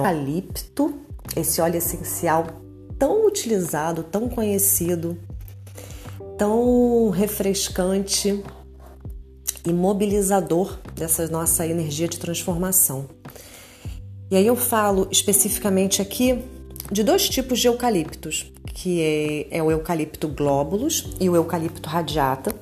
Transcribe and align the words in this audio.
Eucalipto, 0.00 0.94
esse 1.36 1.60
óleo 1.60 1.76
essencial 1.76 2.46
tão 2.98 3.26
utilizado, 3.26 4.02
tão 4.02 4.28
conhecido, 4.28 5.18
tão 6.38 7.10
refrescante 7.10 8.42
e 9.64 9.72
mobilizador 9.72 10.78
dessa 10.94 11.26
nossa 11.28 11.66
energia 11.66 12.08
de 12.08 12.18
transformação. 12.18 13.06
E 14.30 14.36
aí 14.36 14.46
eu 14.46 14.56
falo 14.56 15.08
especificamente 15.10 16.02
aqui 16.02 16.42
de 16.90 17.02
dois 17.02 17.28
tipos 17.28 17.58
de 17.58 17.68
eucaliptos, 17.68 18.52
que 18.74 19.00
é, 19.50 19.58
é 19.58 19.62
o 19.62 19.70
eucalipto 19.70 20.28
glóbulos 20.28 21.14
e 21.20 21.28
o 21.28 21.36
eucalipto 21.36 21.88
radiata. 21.88 22.54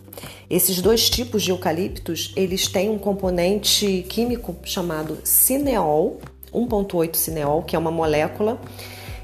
Esses 0.48 0.80
dois 0.80 1.11
tipos 1.11 1.43
de 1.43 1.51
eucaliptos, 1.51 2.32
eles 2.37 2.69
têm 2.69 2.89
um 2.89 2.99
componente 2.99 4.05
químico 4.09 4.57
chamado 4.64 5.19
cineol, 5.25 6.21
1.8 6.54 7.17
cineol, 7.17 7.63
que 7.63 7.76
é 7.76 7.79
uma 7.79 7.90
molécula 7.90 8.58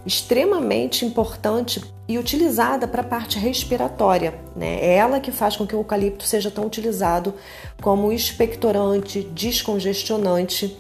extremamente 0.05 1.05
importante 1.05 1.83
e 2.09 2.19
utilizada 2.19 2.89
para 2.89 3.03
a 3.03 3.05
parte 3.05 3.39
respiratória. 3.39 4.35
Né? 4.57 4.81
É 4.81 4.95
ela 4.97 5.21
que 5.21 5.31
faz 5.31 5.57
com 5.57 5.67
que 5.67 5.75
o 5.75 5.81
eucalipto 5.81 6.25
seja 6.25 6.51
tão 6.51 6.67
utilizado 6.67 7.35
como 7.81 8.13
expectorante, 8.13 9.23
descongestionante 9.33 10.77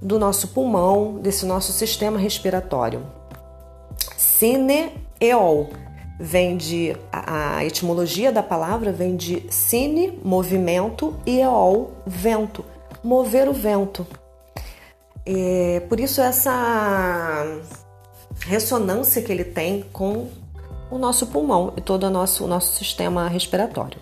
do 0.00 0.18
nosso 0.18 0.48
pulmão, 0.48 1.18
desse 1.20 1.46
nosso 1.46 1.72
sistema 1.72 2.18
respiratório. 2.18 3.06
Cineol 4.16 5.70
vem 6.18 6.56
de 6.56 6.96
a, 7.12 7.58
a 7.58 7.64
etimologia 7.64 8.32
da 8.32 8.42
palavra 8.42 8.92
vem 8.92 9.14
de 9.14 9.44
cine, 9.48 10.18
movimento, 10.24 11.14
e 11.24 11.40
eol, 11.40 11.92
vento, 12.04 12.64
mover 13.02 13.48
o 13.48 13.52
vento. 13.52 14.06
É, 15.24 15.80
por 15.88 16.00
isso 16.00 16.20
essa 16.20 17.44
ressonância 18.40 19.22
que 19.22 19.30
ele 19.30 19.44
tem 19.44 19.84
com 19.92 20.28
o 20.90 20.98
nosso 20.98 21.26
pulmão 21.28 21.72
e 21.76 21.80
todo 21.80 22.04
o 22.04 22.10
nosso, 22.10 22.44
o 22.44 22.48
nosso 22.48 22.76
sistema 22.76 23.28
respiratório. 23.28 23.98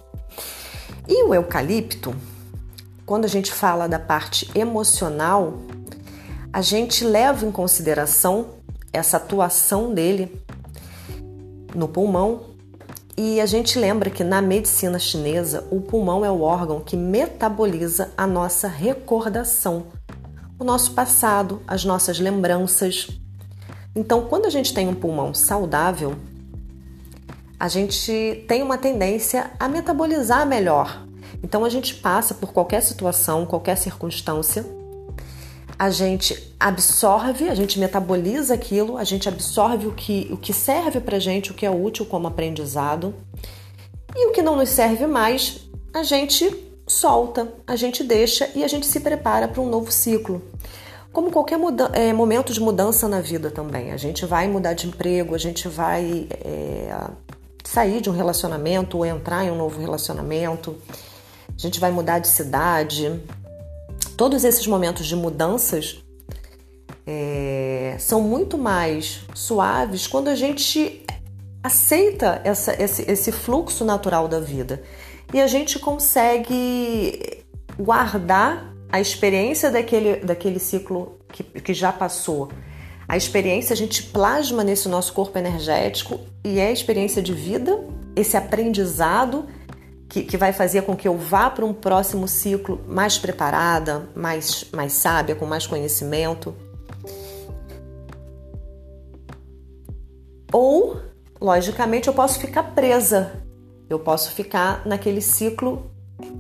E 1.07 1.25
o 1.25 1.35
eucalipto, 1.35 2.15
quando 3.05 3.25
a 3.25 3.29
gente 3.29 3.53
fala 3.53 3.89
da 3.89 3.99
parte 3.99 4.51
emocional, 4.55 5.59
a 6.53 6.63
gente 6.63 7.05
leva 7.05 7.45
em 7.47 7.53
consideração 7.53 8.49
essa 8.93 9.19
atuação 9.19 9.95
dele 9.95 10.41
no 11.75 11.87
pulmão 11.87 12.51
e 13.17 13.41
a 13.41 13.47
gente 13.47 13.79
lembra 13.79 14.09
que 14.09 14.25
na 14.25 14.41
medicina 14.41 14.99
chinesa 14.99 15.67
o 15.71 15.81
pulmão 15.81 16.25
é 16.25 16.31
o 16.31 16.41
órgão 16.41 16.81
que 16.81 16.97
metaboliza 16.97 18.11
a 18.17 18.27
nossa 18.27 18.67
recordação, 18.67 19.87
o 20.61 20.65
nosso 20.65 20.93
passado, 20.93 21.63
as 21.67 21.87
nossas 21.87 22.21
lembranças. 22.21 23.09
Então, 23.97 24.27
quando 24.27 24.45
a 24.45 24.51
gente 24.51 24.75
tem 24.75 24.87
um 24.87 24.95
pulmão 24.95 25.33
saudável, 25.33 26.17
a 27.59 27.67
gente 27.67 28.45
tem 28.47 28.63
uma 28.63 28.77
tendência 28.77 29.51
a 29.59 29.67
metabolizar 29.67 30.47
melhor. 30.47 31.07
Então, 31.43 31.65
a 31.65 31.71
gente 31.71 31.95
passa 31.95 32.35
por 32.35 32.53
qualquer 32.53 32.83
situação, 32.83 33.47
qualquer 33.47 33.77
circunstância 33.77 34.79
a 35.79 35.89
gente 35.89 36.55
absorve, 36.61 37.49
a 37.49 37.55
gente 37.55 37.79
metaboliza 37.79 38.53
aquilo, 38.53 38.99
a 38.99 39.05
gente 39.05 39.31
absorve 39.31 39.87
o 39.87 39.93
que, 39.93 40.29
o 40.31 40.37
que 40.37 40.53
serve 40.53 41.01
para 41.01 41.19
gente, 41.19 41.53
o 41.53 41.55
que 41.55 41.65
é 41.65 41.71
útil 41.71 42.05
como 42.05 42.29
aprendizado, 42.29 43.15
e 44.15 44.27
o 44.29 44.33
que 44.33 44.43
não 44.43 44.57
nos 44.57 44.69
serve 44.69 45.07
mais, 45.07 45.71
a 45.95 46.03
gente 46.03 46.70
solta, 46.91 47.53
a 47.67 47.77
gente 47.77 48.03
deixa 48.03 48.51
e 48.55 48.65
a 48.65 48.69
gente 48.69 48.85
se 48.87 48.99
prepara 49.01 49.47
para 49.47 49.61
um 49.61 49.69
novo 49.69 49.93
ciclo. 49.93 50.43
Como 51.13 51.31
qualquer 51.31 51.59
é, 51.93 52.13
momento 52.13 52.53
de 52.53 52.61
mudança 52.61 53.09
na 53.09 53.21
vida 53.21 53.51
também, 53.51 53.93
a 53.93 53.97
gente 53.97 54.27
vai 54.27 54.49
mudar 54.49 54.75
de 54.75 54.89
emprego, 54.89 55.35
a 55.35 55.39
gente 55.39 55.69
vai 55.69 56.27
é, 56.45 56.93
sair 57.65 58.01
de 58.01 58.11
um 58.11 58.13
relacionamento 58.13 58.99
ou 58.99 59.07
entrar 59.07 59.45
em 59.45 59.51
um 59.51 59.57
novo 59.57 59.81
relacionamento, 59.81 60.77
a 61.49 61.61
gente 61.61 61.79
vai 61.79 61.91
mudar 61.91 62.19
de 62.19 62.29
cidade, 62.29 63.21
todos 64.17 64.45
esses 64.45 64.67
momentos 64.67 65.07
de 65.07 65.15
mudanças 65.15 66.03
é, 67.07 67.97
são 67.99 68.21
muito 68.21 68.59
mais 68.59 69.21
suaves 69.35 70.07
quando 70.07 70.29
a 70.29 70.35
gente 70.35 71.05
aceita 71.63 72.41
essa, 72.45 72.81
esse, 72.83 73.09
esse 73.11 73.33
fluxo 73.33 73.85
natural 73.85 74.27
da 74.27 74.41
vida 74.41 74.83
e 75.33 75.41
a 75.41 75.47
gente 75.47 75.79
consegue 75.79 77.45
guardar 77.79 78.75
a 78.91 79.01
experiência 79.01 79.71
daquele, 79.71 80.17
daquele 80.17 80.59
ciclo 80.59 81.19
que, 81.33 81.43
que 81.43 81.73
já 81.73 81.93
passou. 81.93 82.51
A 83.09 83.17
experiência 83.17 83.73
a 83.73 83.77
gente 83.77 84.03
plasma 84.05 84.63
nesse 84.63 84.89
nosso 84.89 85.13
corpo 85.13 85.37
energético 85.39 86.21
e 86.45 86.59
é 86.59 86.69
a 86.69 86.73
experiência 86.73 87.23
de 87.23 87.33
vida, 87.33 87.85
esse 88.15 88.37
aprendizado 88.37 89.47
que, 90.09 90.23
que 90.23 90.37
vai 90.37 90.53
fazer 90.53 90.83
com 90.83 90.97
que 90.97 91.07
eu 91.07 91.17
vá 91.17 91.49
para 91.49 91.65
um 91.65 91.73
próximo 91.73 92.27
ciclo 92.27 92.81
mais 92.87 93.17
preparada, 93.17 94.09
mais, 94.15 94.65
mais 94.73 94.93
sábia, 94.93 95.37
com 95.37 95.47
mais 95.47 95.67
conhecimento. 95.67 96.55
Ou, 100.53 101.01
logicamente, 101.41 102.09
eu 102.09 102.15
posso 102.15 102.41
ficar 102.41 102.75
presa, 102.75 103.41
eu 103.91 103.99
posso 103.99 104.31
ficar 104.31 104.87
naquele 104.87 105.21
ciclo 105.21 105.91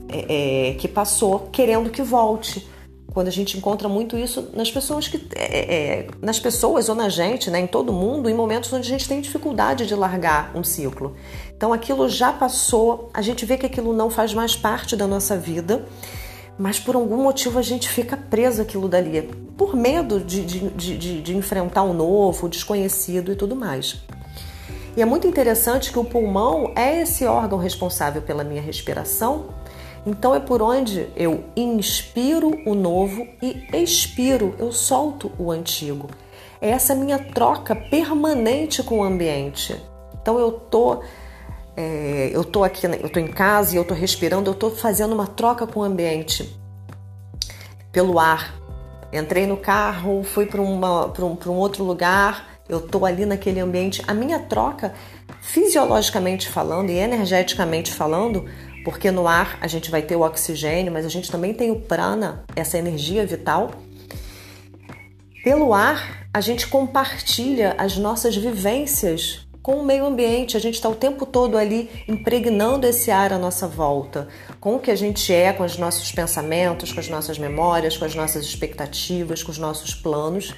é, 0.08 0.70
é, 0.70 0.74
que 0.74 0.86
passou, 0.86 1.48
querendo 1.52 1.90
que 1.90 2.00
volte 2.00 2.66
quando 3.12 3.26
a 3.26 3.32
gente 3.32 3.58
encontra 3.58 3.88
muito 3.88 4.16
isso 4.16 4.50
nas 4.54 4.70
pessoas 4.70 5.08
que 5.08 5.20
é, 5.34 5.74
é, 5.74 6.06
nas 6.22 6.38
pessoas 6.38 6.88
ou 6.88 6.94
na 6.94 7.08
gente, 7.08 7.50
né, 7.50 7.58
em 7.58 7.66
todo 7.66 7.92
mundo, 7.92 8.30
em 8.30 8.34
momentos 8.34 8.72
onde 8.72 8.86
a 8.86 8.90
gente 8.90 9.08
tem 9.08 9.20
dificuldade 9.20 9.84
de 9.84 9.96
largar 9.96 10.52
um 10.54 10.62
ciclo. 10.62 11.16
Então 11.56 11.72
aquilo 11.72 12.08
já 12.08 12.32
passou, 12.32 13.10
a 13.12 13.20
gente 13.20 13.44
vê 13.44 13.58
que 13.58 13.66
aquilo 13.66 13.92
não 13.92 14.10
faz 14.10 14.32
mais 14.32 14.54
parte 14.54 14.94
da 14.94 15.08
nossa 15.08 15.36
vida, 15.36 15.84
mas 16.56 16.78
por 16.78 16.94
algum 16.94 17.22
motivo 17.22 17.58
a 17.58 17.62
gente 17.62 17.88
fica 17.88 18.16
preso 18.16 18.62
aquilo 18.62 18.88
dali, 18.88 19.22
por 19.56 19.74
medo 19.74 20.20
de, 20.20 20.44
de, 20.44 20.68
de, 20.70 21.22
de 21.22 21.36
enfrentar 21.36 21.82
o 21.82 21.92
novo, 21.92 22.46
o 22.46 22.48
desconhecido 22.48 23.32
e 23.32 23.36
tudo 23.36 23.56
mais. 23.56 24.00
E 24.96 25.02
é 25.02 25.04
muito 25.04 25.26
interessante 25.26 25.92
que 25.92 25.98
o 25.98 26.04
pulmão 26.04 26.72
é 26.74 27.02
esse 27.02 27.24
órgão 27.24 27.58
responsável 27.58 28.22
pela 28.22 28.42
minha 28.42 28.60
respiração 28.60 29.46
então 30.06 30.34
é 30.34 30.40
por 30.40 30.62
onde 30.62 31.08
eu 31.14 31.44
inspiro 31.54 32.58
o 32.66 32.74
novo 32.74 33.26
e 33.42 33.66
expiro, 33.72 34.54
eu 34.58 34.72
solto 34.72 35.30
o 35.38 35.50
antigo. 35.50 36.08
É 36.60 36.70
essa 36.70 36.94
minha 36.94 37.18
troca 37.18 37.74
permanente 37.74 38.82
com 38.82 39.00
o 39.00 39.02
ambiente. 39.02 39.80
Então 40.20 40.38
eu 40.38 40.52
tô 40.52 41.02
é, 41.76 42.30
eu 42.32 42.44
tô 42.44 42.64
aqui, 42.64 42.86
eu 42.86 43.08
tô 43.08 43.20
em 43.20 43.28
casa 43.28 43.74
e 43.74 43.76
eu 43.76 43.84
tô 43.84 43.94
respirando, 43.94 44.50
eu 44.50 44.54
tô 44.54 44.70
fazendo 44.70 45.14
uma 45.14 45.26
troca 45.26 45.66
com 45.66 45.80
o 45.80 45.82
ambiente 45.82 46.58
pelo 47.92 48.18
ar. 48.18 48.54
Entrei 49.12 49.46
no 49.46 49.56
carro, 49.56 50.22
fui 50.22 50.46
para 50.46 50.60
um, 50.60 50.80
um 50.80 51.56
outro 51.56 51.84
lugar, 51.84 52.49
eu 52.70 52.80
tô 52.80 53.04
ali 53.04 53.26
naquele 53.26 53.60
ambiente. 53.60 54.02
A 54.06 54.14
minha 54.14 54.38
troca, 54.38 54.94
fisiologicamente 55.40 56.48
falando 56.48 56.90
e 56.90 56.96
energeticamente 56.96 57.92
falando, 57.92 58.46
porque 58.84 59.10
no 59.10 59.26
ar 59.26 59.58
a 59.60 59.66
gente 59.66 59.90
vai 59.90 60.02
ter 60.02 60.16
o 60.16 60.22
oxigênio, 60.22 60.92
mas 60.92 61.04
a 61.04 61.08
gente 61.08 61.30
também 61.30 61.52
tem 61.52 61.70
o 61.70 61.80
prana, 61.80 62.44
essa 62.54 62.78
energia 62.78 63.26
vital. 63.26 63.70
Pelo 65.42 65.72
ar, 65.72 66.28
a 66.32 66.40
gente 66.40 66.66
compartilha 66.66 67.74
as 67.78 67.96
nossas 67.96 68.36
vivências 68.36 69.46
com 69.62 69.76
o 69.76 69.84
meio 69.84 70.04
ambiente. 70.04 70.56
A 70.56 70.60
gente 70.60 70.74
está 70.74 70.88
o 70.88 70.94
tempo 70.94 71.26
todo 71.26 71.56
ali 71.56 71.88
impregnando 72.08 72.86
esse 72.86 73.10
ar 73.10 73.32
à 73.32 73.38
nossa 73.38 73.66
volta, 73.66 74.28
com 74.60 74.76
o 74.76 74.78
que 74.78 74.90
a 74.90 74.96
gente 74.96 75.32
é, 75.32 75.52
com 75.52 75.64
os 75.64 75.76
nossos 75.76 76.10
pensamentos, 76.12 76.92
com 76.92 77.00
as 77.00 77.08
nossas 77.08 77.38
memórias, 77.38 77.96
com 77.96 78.04
as 78.04 78.14
nossas 78.14 78.44
expectativas, 78.44 79.42
com 79.42 79.50
os 79.50 79.58
nossos 79.58 79.94
planos. 79.94 80.54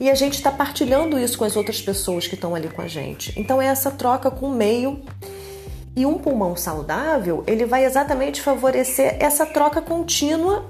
E 0.00 0.08
a 0.08 0.14
gente 0.14 0.34
está 0.34 0.50
partilhando 0.50 1.18
isso 1.18 1.36
com 1.38 1.44
as 1.44 1.56
outras 1.56 1.82
pessoas 1.82 2.26
que 2.26 2.34
estão 2.34 2.54
ali 2.54 2.68
com 2.68 2.82
a 2.82 2.88
gente. 2.88 3.32
Então 3.36 3.60
é 3.60 3.66
essa 3.66 3.90
troca 3.90 4.30
com 4.30 4.46
o 4.46 4.54
meio 4.54 5.02
e 5.98 6.06
um 6.06 6.16
pulmão 6.16 6.54
saudável, 6.54 7.42
ele 7.44 7.66
vai 7.66 7.84
exatamente 7.84 8.40
favorecer 8.40 9.16
essa 9.18 9.44
troca 9.44 9.82
contínua 9.82 10.64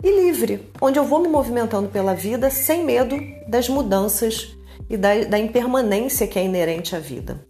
e 0.00 0.08
livre, 0.08 0.70
onde 0.80 0.98
eu 1.00 1.04
vou 1.04 1.20
me 1.20 1.26
movimentando 1.26 1.88
pela 1.88 2.14
vida 2.14 2.48
sem 2.48 2.84
medo 2.84 3.18
das 3.48 3.68
mudanças 3.68 4.56
e 4.88 4.96
da, 4.96 5.24
da 5.24 5.36
impermanência 5.36 6.28
que 6.28 6.38
é 6.38 6.44
inerente 6.44 6.94
à 6.94 7.00
vida. 7.00 7.44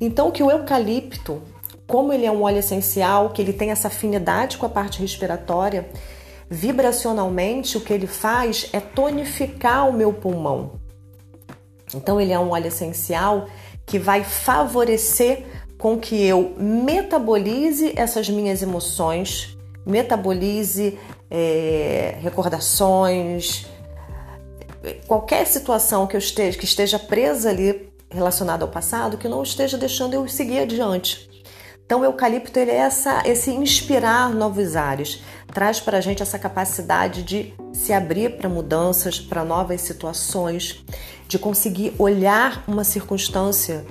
Então, 0.00 0.30
que 0.30 0.42
o 0.42 0.50
eucalipto, 0.50 1.42
como 1.86 2.14
ele 2.14 2.24
é 2.24 2.32
um 2.32 2.44
óleo 2.44 2.60
essencial, 2.60 3.28
que 3.30 3.42
ele 3.42 3.52
tem 3.52 3.70
essa 3.70 3.88
afinidade 3.88 4.56
com 4.56 4.64
a 4.64 4.70
parte 4.70 5.00
respiratória, 5.00 5.86
vibracionalmente 6.50 7.76
o 7.76 7.80
que 7.80 7.92
ele 7.92 8.08
faz 8.08 8.68
é 8.72 8.80
tonificar 8.80 9.88
o 9.88 9.92
meu 9.92 10.12
pulmão. 10.12 10.72
Então, 11.94 12.20
ele 12.20 12.32
é 12.32 12.38
um 12.38 12.50
óleo 12.50 12.66
essencial 12.66 13.48
que 13.86 13.98
vai 13.98 14.24
favorecer 14.24 15.44
com 15.78 15.98
que 15.98 16.22
eu 16.22 16.54
metabolize 16.58 17.92
essas 17.96 18.28
minhas 18.28 18.62
emoções, 18.62 19.56
metabolize 19.86 20.98
é, 21.30 22.16
recordações, 22.20 23.66
qualquer 25.06 25.46
situação 25.46 26.06
que 26.06 26.16
eu 26.16 26.18
esteja 26.18 26.58
que 26.58 26.64
esteja 26.64 26.98
presa 26.98 27.50
ali 27.50 27.88
relacionada 28.10 28.64
ao 28.64 28.70
passado, 28.70 29.16
que 29.16 29.28
não 29.28 29.42
esteja 29.42 29.78
deixando 29.78 30.14
eu 30.14 30.26
seguir 30.28 30.58
adiante. 30.58 31.29
Então, 31.90 32.02
o 32.02 32.04
eucalipto 32.04 32.56
ele 32.56 32.70
é 32.70 32.76
essa, 32.76 33.20
esse 33.26 33.50
inspirar 33.50 34.32
novos 34.32 34.76
ares, 34.76 35.24
traz 35.52 35.80
para 35.80 35.98
a 35.98 36.00
gente 36.00 36.22
essa 36.22 36.38
capacidade 36.38 37.24
de 37.24 37.52
se 37.72 37.92
abrir 37.92 38.36
para 38.36 38.48
mudanças, 38.48 39.18
para 39.18 39.44
novas 39.44 39.80
situações, 39.80 40.84
de 41.26 41.36
conseguir 41.36 41.92
olhar 41.98 42.62
uma 42.68 42.84
circunstância, 42.84 43.84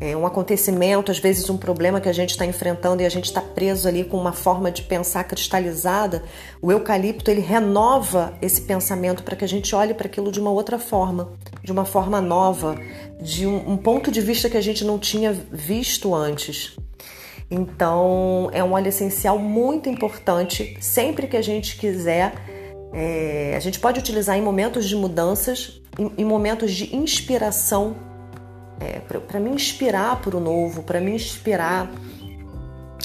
é, 0.00 0.16
um 0.16 0.26
acontecimento, 0.26 1.12
às 1.12 1.20
vezes 1.20 1.48
um 1.48 1.56
problema 1.56 2.00
que 2.00 2.08
a 2.08 2.12
gente 2.12 2.30
está 2.30 2.44
enfrentando 2.44 3.04
e 3.04 3.06
a 3.06 3.08
gente 3.08 3.26
está 3.26 3.40
preso 3.40 3.86
ali 3.86 4.02
com 4.02 4.16
uma 4.16 4.32
forma 4.32 4.68
de 4.68 4.82
pensar 4.82 5.22
cristalizada. 5.22 6.24
O 6.60 6.72
eucalipto 6.72 7.30
ele 7.30 7.40
renova 7.40 8.34
esse 8.42 8.62
pensamento 8.62 9.22
para 9.22 9.36
que 9.36 9.44
a 9.44 9.48
gente 9.48 9.76
olhe 9.76 9.94
para 9.94 10.08
aquilo 10.08 10.32
de 10.32 10.40
uma 10.40 10.50
outra 10.50 10.76
forma, 10.76 11.30
de 11.62 11.70
uma 11.70 11.84
forma 11.84 12.20
nova, 12.20 12.74
de 13.22 13.46
um, 13.46 13.74
um 13.74 13.76
ponto 13.76 14.10
de 14.10 14.20
vista 14.20 14.50
que 14.50 14.56
a 14.56 14.60
gente 14.60 14.84
não 14.84 14.98
tinha 14.98 15.32
visto 15.52 16.12
antes. 16.12 16.76
Então, 17.50 18.48
é 18.52 18.62
um 18.64 18.72
óleo 18.72 18.88
essencial 18.88 19.38
muito 19.38 19.88
importante. 19.88 20.76
Sempre 20.80 21.26
que 21.26 21.36
a 21.36 21.42
gente 21.42 21.76
quiser, 21.76 22.34
é, 22.92 23.54
a 23.56 23.60
gente 23.60 23.78
pode 23.78 23.98
utilizar 24.00 24.36
em 24.36 24.42
momentos 24.42 24.88
de 24.88 24.96
mudanças, 24.96 25.80
em, 25.98 26.12
em 26.18 26.24
momentos 26.24 26.72
de 26.72 26.94
inspiração, 26.96 27.96
é, 28.80 29.00
para 29.00 29.38
me 29.38 29.50
inspirar 29.50 30.20
para 30.20 30.36
o 30.36 30.40
novo, 30.40 30.82
para 30.82 31.00
me 31.00 31.12
inspirar 31.12 31.90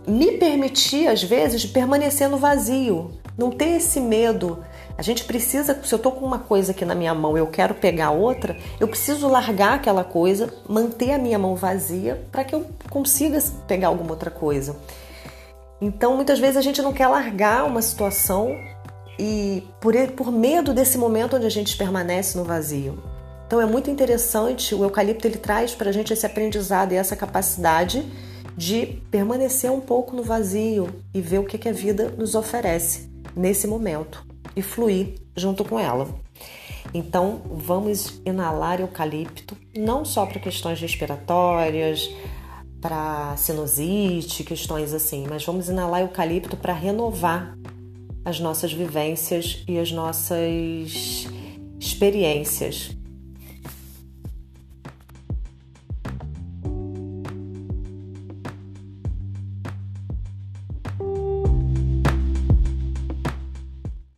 me 0.06 0.32
permitir, 0.32 1.08
às 1.08 1.22
vezes, 1.22 1.66
permanecer 1.66 2.28
no 2.28 2.36
vazio, 2.36 3.10
não 3.36 3.50
ter 3.50 3.76
esse 3.76 3.98
medo 4.00 4.64
a 4.98 5.02
gente 5.02 5.24
precisa, 5.24 5.78
se 5.82 5.94
eu 5.94 5.98
tô 5.98 6.10
com 6.10 6.24
uma 6.24 6.38
coisa 6.38 6.72
aqui 6.72 6.84
na 6.84 6.94
minha 6.94 7.14
mão, 7.14 7.36
eu 7.36 7.46
quero 7.46 7.74
pegar 7.74 8.10
outra, 8.10 8.56
eu 8.80 8.88
preciso 8.88 9.28
largar 9.28 9.74
aquela 9.74 10.02
coisa, 10.02 10.52
manter 10.66 11.12
a 11.12 11.18
minha 11.18 11.38
mão 11.38 11.54
vazia 11.54 12.24
para 12.32 12.44
que 12.44 12.54
eu 12.54 12.66
consiga 12.88 13.38
pegar 13.68 13.88
alguma 13.88 14.12
outra 14.12 14.30
coisa. 14.30 14.74
Então, 15.80 16.16
muitas 16.16 16.38
vezes 16.38 16.56
a 16.56 16.62
gente 16.62 16.80
não 16.80 16.94
quer 16.94 17.08
largar 17.08 17.64
uma 17.64 17.82
situação 17.82 18.56
e 19.18 19.62
por, 19.80 19.94
por 20.12 20.32
medo 20.32 20.72
desse 20.72 20.96
momento 20.96 21.36
onde 21.36 21.46
a 21.46 21.50
gente 21.50 21.76
permanece 21.76 22.38
no 22.38 22.44
vazio. 22.44 22.98
Então, 23.46 23.60
é 23.60 23.66
muito 23.66 23.90
interessante, 23.90 24.74
o 24.74 24.82
eucalipto 24.82 25.28
ele 25.28 25.36
traz 25.36 25.74
para 25.74 25.90
a 25.90 25.92
gente 25.92 26.10
esse 26.10 26.24
aprendizado 26.24 26.92
e 26.92 26.96
essa 26.96 27.14
capacidade 27.14 28.02
de 28.56 29.02
permanecer 29.10 29.70
um 29.70 29.80
pouco 29.80 30.16
no 30.16 30.22
vazio 30.22 30.88
e 31.12 31.20
ver 31.20 31.38
o 31.38 31.44
que, 31.44 31.58
que 31.58 31.68
a 31.68 31.72
vida 31.72 32.14
nos 32.16 32.34
oferece 32.34 33.10
nesse 33.36 33.66
momento 33.66 34.24
e 34.56 34.62
fluir 34.62 35.14
junto 35.36 35.64
com 35.64 35.78
ela. 35.78 36.08
Então, 36.94 37.42
vamos 37.44 38.20
inalar 38.24 38.80
eucalipto 38.80 39.56
não 39.76 40.04
só 40.04 40.24
para 40.24 40.40
questões 40.40 40.80
respiratórias, 40.80 42.10
para 42.80 43.36
sinusite, 43.36 44.44
questões 44.44 44.94
assim, 44.94 45.26
mas 45.28 45.44
vamos 45.44 45.68
inalar 45.68 46.00
eucalipto 46.00 46.56
para 46.56 46.72
renovar 46.72 47.56
as 48.24 48.40
nossas 48.40 48.72
vivências 48.72 49.62
e 49.68 49.78
as 49.78 49.92
nossas 49.92 51.28
experiências. 51.78 52.96